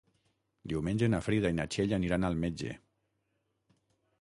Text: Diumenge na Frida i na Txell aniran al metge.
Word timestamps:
Diumenge 0.71 1.09
na 1.13 1.19
Frida 1.27 1.51
i 1.53 1.57
na 1.59 1.67
Txell 1.75 1.93
aniran 1.99 2.25
al 2.31 2.41
metge. 2.45 2.73